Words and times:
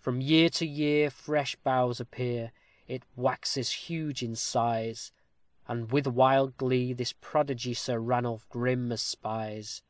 From 0.00 0.20
year 0.20 0.48
to 0.48 0.66
year 0.66 1.10
fresh 1.10 1.54
boughs 1.54 2.00
appear 2.00 2.50
it 2.88 3.04
waxes 3.14 3.70
huge 3.70 4.20
in 4.20 4.34
size; 4.34 5.12
And, 5.68 5.92
with 5.92 6.08
wild 6.08 6.56
glee, 6.56 6.92
this 6.92 7.12
prodigy 7.20 7.74
Sir 7.74 8.00
Ranulph 8.00 8.48
grim 8.48 8.90
espies. 8.90 9.82